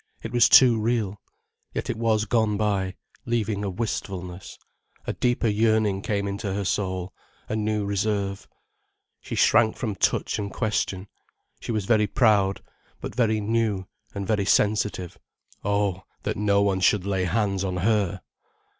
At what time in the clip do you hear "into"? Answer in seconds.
6.27-6.51